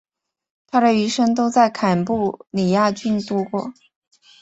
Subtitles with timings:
[0.65, 3.71] 他的余生都在坎布里亚郡度过。